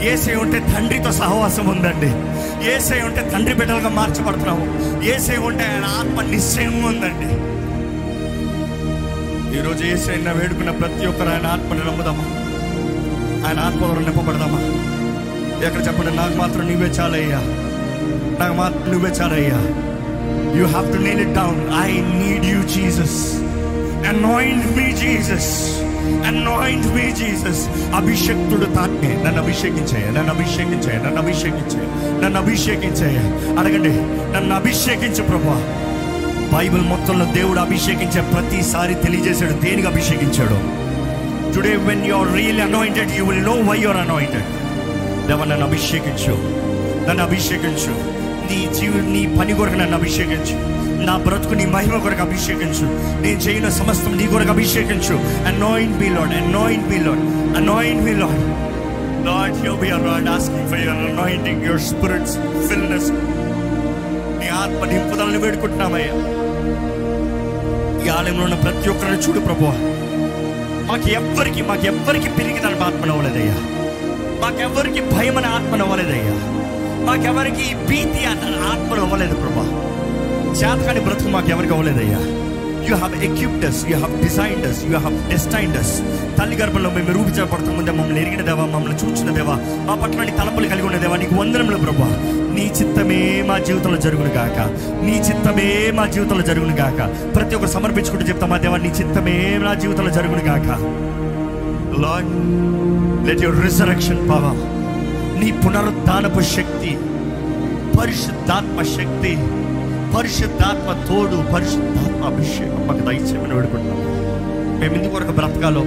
[0.08, 2.10] ఏసై ఉంటే తండ్రితో సహవాసం ఉందండి
[2.70, 4.66] ఏసై ఉంటే తండ్రి బిడ్డలుగా మార్చబడుతున్నాము.
[5.04, 7.28] ఏసై ఉంటే ఆయన ఆత్మ నిశ్చయం ఉందండి
[9.58, 12.24] ఈరోజు ఏసైనా వేడుకున్న ప్రతి ఒక్కరు ఆయన ఆత్మని నమ్ముదామా?
[13.48, 14.58] ఆయన ఆత్మ ద్వారా నింపబడదామా?
[15.66, 17.38] ఎక్కడ చెప్పండి నాకు మాత్రం నువ్వే చాలయ్యా.
[18.40, 19.58] నాకు మాత్రం నువ్వే చాలయ్యా.
[20.60, 23.34] You have to nail it down I need you Jesus
[24.08, 25.82] anoint me Jesus
[26.26, 31.84] anoint me Jesus అభిషక్తుడు తాకే నన్ను అభిషేకించాయ నన్ను అభిషేకించాయ నన్ను అభిషేకించాయ
[32.24, 33.16] నన్ను అభిషేకించాయ
[33.58, 33.88] అడగండి.
[34.32, 35.74] నన్ను అభిషేకించు ప్రభా.
[36.58, 39.52] బైబిల్ మొత్తంలో దేవుడు అభిషేకించే ప్రతిసారి తెలియజేశాడు.
[39.52, 40.88] దేనికి అభిషేకించాడు?
[41.54, 44.46] Today when you are real anointed you will know why your anointed
[45.28, 46.32] దేవ నన్ను అభిషేకించు.
[47.08, 48.18] నన్ను అభిషేకించు.
[48.50, 50.77] నీ జీవి నీ పని కొరకు నన్ను అభిషేకించు.
[51.06, 52.84] నా బ్రతుకు నీ మహిమ కొరకు అభిషేకించు.
[53.22, 55.14] నేను చేయన సమస్తం నీ కొరకు అభిషేకించు.
[55.46, 58.68] Anoint me Lord anoint me Lord anoint me Lord
[59.18, 62.30] Lord, here be are, Lord, asking for your anointing, your spirit's
[62.68, 63.10] fullness
[64.40, 66.12] నీ ఆత్మ నింపుదలని వేడుకుంటున్నామయ్యా.
[68.06, 69.64] ఈ ఆలయంలో ఉన్న ప్రతి ఒక్కరిని చూడు ప్రభు.
[70.84, 73.54] మాకు ఎవ్వరికి మాకు ఎవ్వరికి పెరిగి తన ఆత్మను అవ్వలేదయ్యా.
[74.40, 75.84] మాకెవ్వరికి భయం అనే ఆత్మను
[77.04, 79.57] మాకెవరికి భీతి అన్న ఆత్మను అవ్వలేదు ప్రభా.
[80.58, 82.20] చేతకాని బ్రతుకు మాకు ఎవరికి అవ్వలేదయ్యా.
[82.88, 86.02] You have equipped us you have designed us you have destined us
[86.38, 89.54] తల్లి గర్భంలో మేము రూపించబడతాం ముందే మమ్మల్ని ఎరిగిన దేవా మమ్మల్ని చూచిన దేవా.
[89.86, 92.08] మా పట్ల నీ తలపులు కలిగి ఉన్న దేవా నీకు వందనములు ప్రభా.
[92.54, 94.58] నీ చిత్తమే మా జీవితంలో జరుగును గాక.
[95.04, 97.34] నీ చిత్తమే మా జీవితంలో జరుగును గాక.
[97.34, 100.68] ప్రతి ఒక్కరు సమర్పించుకుంటూ చెప్తాం మా దేవా నీ చిత్తమే నా జీవితంలో జరుగును గాక.
[102.00, 102.32] Lord
[103.28, 104.58] let your resurrection power
[105.44, 106.98] నీ పునరుద్ధానపు శక్తి
[108.00, 109.38] పరిశుద్ధాత్మ శక్తి
[110.16, 112.86] పరిశుద్ధాత్మ తోడు పరిశుద్ధాత్మ అభిషేకం.
[112.86, 113.98] మాకు దయచేయమని వేడుకుంటున్నాం.
[114.80, 115.82] మేము ఇందుకు వరకు బ్రతకాలో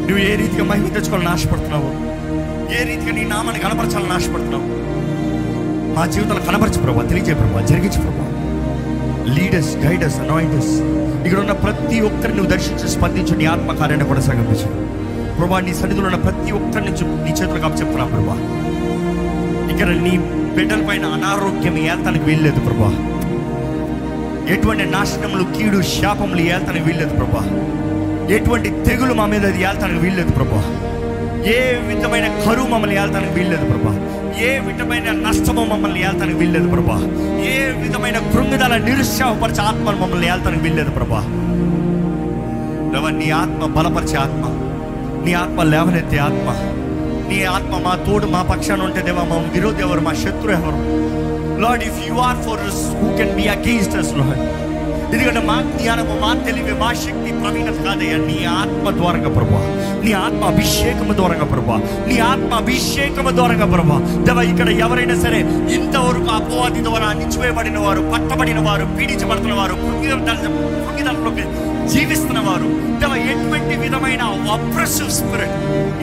[0.00, 1.88] నువ్వు ఏ రీతిగా మహిమ తెచ్చుకోవాలని ఆశపడుతున్నావు
[2.74, 4.66] ఏ రీతిగా నీ నామాన్ని కనపరచాలని ఆశపడుతున్నావు
[5.94, 8.22] మా జీవితంలో కనపరచు ప్రభావ తెలియజే ప్రభావ జరిగించు ప్రభావ
[9.34, 10.74] లీడర్స్ గైడర్స్ అనాయింటర్స్
[11.26, 14.68] ఇక్కడ ఉన్న ప్రతి ఒక్కరిని నువ్వు దర్శించి స్పందించు నీ ఆత్మకార్యాన్ని కూడా సంగమించు
[15.36, 18.36] ప్రభా నీ సన్నిధిలో ఉన్న ప్రతి ఒక్కరిని చూ- నీ చేతులు కాపు చెప్తున్నా ప్రభా.
[19.70, 20.18] ఇక్కడ నీ
[20.56, 22.90] బిడ్డల పైన అనారోగ్యం ఏల్తానికి వీల్లేదు ప్రభా.
[24.48, 27.42] ఎటువంటి నాశనములు కీడు శాపములు ఏల్తానికి వీల్లేదు ప్రభా.
[28.34, 30.64] ఎటువంటి తెగులు మా మీద అది ఏల్తానికి వీల్లేదు ప్రభా.
[31.46, 34.22] ఏ విధమైన కరువు మమ్మల్ని ఏల్తానికి వీల్లేదు ప్రభా.
[34.40, 36.96] ఏ విధమైన నష్టము మమ్మల్ని ఏల్తానికి వీల్లేదు ప్రభా.
[37.40, 41.24] ఏ విధమైన కృంగిదల నిరుత్సాహపరిచే ఆత్మను మమ్మల్ని ఏల్తానికి వీల్లేదు ప్రభా
[43.06, 44.44] నీ ఆత్మ బలపరిచే ఆత్మ.
[45.24, 46.48] నీ ఆత్మ లేవనెత్తే ఆత్మ.
[47.28, 50.80] నీ ఆత్మ మా తోడు మా పక్షాన ఉంటే దేవా మా విరోధి ఎవరు మా శత్రు ఎవరు?
[51.62, 52.62] Lord if you are for
[52.92, 54.42] who can be against us Lord
[55.06, 58.16] ఎందుకంటే మా జ్ఞానము మా తెలివి మా శక్తి ప్రవీణత కాదయ్యా.
[58.28, 59.60] నీ ఆత్మ ద్వారంగా ప్రభా
[60.04, 61.76] నీ ఆత్మ అభిషేకము ద్వారంగా ప్రభా
[62.08, 65.40] నీ ఆత్మ అభిషేకము ద్వారంగా ప్రభా దేవ ఇక్కడ ఎవరైనా సరే
[65.76, 71.46] ఇంతవరకు అపవాది ద్వారా నిలిచివేయబడిన వారు పట్టబడిన వారు పీడించబడుతున్న వారు కృంగిదలలోకి
[71.88, 72.68] జీవిస్తున్న వారు
[73.16, 75.56] ఎటువంటి విధమైన అప్రెసివ్ స్పిరిట్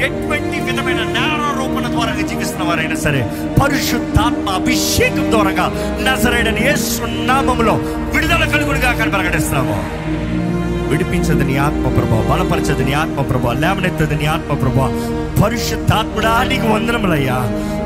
[0.04, 3.32] ఎటువంటి విధమైన నేరారోపణ ద్వారా జీవిస్తున్న వారైనా సరే
[3.63, 5.50] పరిశుద్ధాత్మ అభిషేకం ద్వారా
[6.04, 10.04] నజరైన ఏ సున్నామంలో విడుదల కలుగుడుగా కనపరగడిస్తున్నాము
[10.89, 14.26] విడిపించదు నీ ఆత్మప్రభ బలపరచదని బలపరచదు నీ ఆత్మప్రభ లేవనెత్తదు నీ
[15.43, 17.36] పరిశుద్ధాత్ముడా నీకు వందనములయ్యా.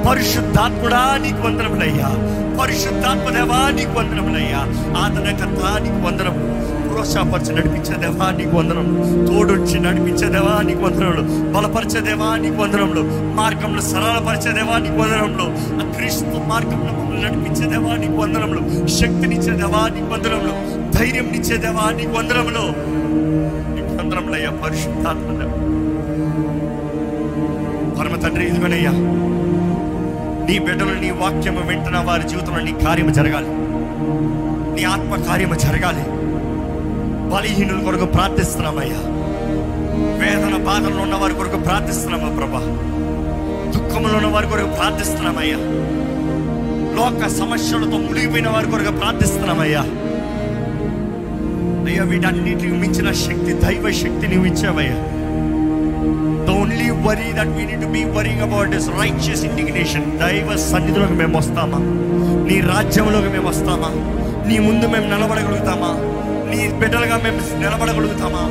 [0.09, 2.37] పరిశుద్ధాత్ముడా నీకు వందనములయ్యా.
[2.63, 4.57] పరిశుద్ధాత్మ దేవా నీకు వందనములయ్యా.
[4.97, 6.56] ఆదరణకర్త నీకు వందనము.
[6.97, 8.87] ప్రోత్సాహపరిచి నడిపించే దేవా నీకు వందనం
[9.27, 11.23] తోడొచ్చి నడిపించే దేవా నీకు వందనములు.
[11.53, 13.01] బలపరిచే దేవా నీకు వందనములు.
[13.35, 15.45] మార్గంలో సరళపరిచే దేవా నీకు వందనములు.
[15.81, 18.87] ఆ క్రీస్తు మార్గంలో మమ్మల్ని నడిపించే దేవా నీకు వందనములు.
[18.87, 20.53] శక్తినిచ్చే దేవా నీకు వందనములు.
[20.97, 22.65] ధైర్యం ఇచ్చే దేవా నీకు వందనములు.
[23.75, 25.37] నీకు వందనములయ్యా పరిశుద్ధాత్మ
[27.99, 28.91] పరమ తండ్రి ఇదిగోనయ్యా
[30.49, 33.47] నీ బిడ్డలు నీ వాక్యము వింటున్న వారి జీవితంలో నీ కార్యము జరగాలి.
[34.75, 36.03] నీ ఆత్మ కార్యము జరగాలి.
[37.31, 39.01] బలహీనుల కొరకు ప్రార్థిస్తున్నామయ్యా
[40.19, 42.61] వేదన బాధలో ఉన్న వారి కొరకు ప్రార్థిస్తున్నామా ప్రభా.
[43.73, 45.59] దుఃఖంలో ఉన్న వారి కొరకు ప్రార్థిస్తున్నామయ్యా
[46.95, 49.83] లోక సమస్యలతో మునిగిపోయిన వారి కొరకు ప్రార్థిస్తున్నామయ్యా
[51.87, 52.03] అయ్యా.
[52.03, 54.97] వీటన్నిటికి మించిన శక్తి దైవ శక్తి నువ్వు ఇచ్చావయ్యా.
[56.45, 61.13] The only worry that we need to be worrying about is righteous indignation దైవ సన్నిధిలోకి
[61.13, 61.79] మేము వస్తామా?
[62.47, 63.89] నీ రాజ్యంలోకి మేము వస్తామా?
[64.47, 65.91] నీ ముందు మేము నిలబడగలుగుతామా
[66.49, 68.41] నీ బిడ్డలుగా మేము నిలబడగలుగుతామా?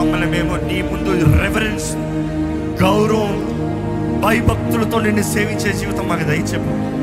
[0.00, 1.96] మమ్మల్ని మేము నీ ముందు రెఫరెన్స్
[2.82, 3.60] గౌరవం
[4.20, 7.00] భయభక్తులతో నిన్ను సేవించే జీవితం మాకు దయచేపు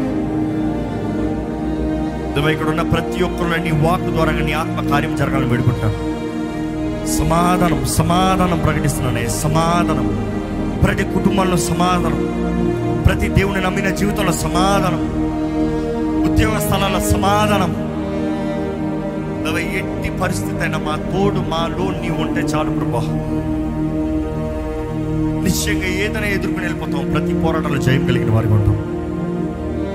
[2.48, 6.08] ఇక్కడ ఉన్న ప్రతి ఒక్కరు నీ వాక్ ద్వారా నీ ఆత్మ కార్యం జరగాలని వేడుకుంటాను
[7.18, 10.08] సమాధానం సమాధానం ప్రకటిస్తున్నానే సమాధానం.
[10.84, 12.28] ప్రతి కుటుంబంలో సమాధానం.
[13.08, 15.00] ప్రతి దేవుని నమ్మిన జీవితంలో సమాధానం.
[16.32, 17.87] ఉద్యోగ స్థలాల సమాధానం.
[19.48, 23.02] దేవా, ఎట్టి పరిస్థితి అయినా మా తోడు మాలో నీవు ఉంటే చాలు ప్రభా
[25.44, 27.12] నిశ్చయంగా ఏదైనా ఎదుర్కొని వెళ్ళిపోతాం.
[27.12, 28.76] ప్రతి పోరాటంలో జయం కలిగిన వారికి ఉంటాం.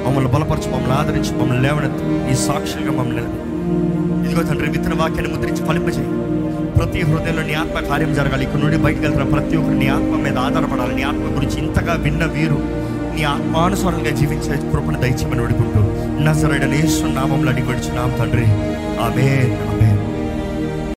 [0.06, 2.04] మమ్మల్ని బలపరచు మమ్మల్ని ఆదరించి మమ్మల్ని లేవనెత్తు.
[2.32, 3.24] ఈ సాక్షులుగా మమ్మల్ని
[4.26, 6.08] ఇదిగో తండ్రి విత్తన వాక్యాన్ని ముద్రించి ఫలింపజేయి.
[6.78, 8.44] ప్రతి హృదయంలో నీ ఆత్మ కార్యం జరగాలి.
[8.44, 10.94] ఇక్కడ నుండి బయటకు వెళ్తున్న ప్రతి ఒక్కరు నీ ఆత్మ మీద ఆధారపడాలి.
[10.94, 12.58] నీ ఆత్మ గురించి ఇంతగా విన్న వీరు
[13.16, 15.80] నీ ఆత్మానుసారంగా జీవించే కృపను దయచేయమని వేడుకుంటూ.
[16.26, 16.82] నజరడని
[17.14, 18.46] నామంలో అడిగి నామ తండ్రి.
[19.02, 19.50] Amén.
[19.68, 20.01] Amén.